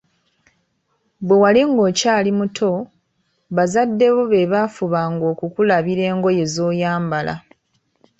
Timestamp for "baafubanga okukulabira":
4.51-6.03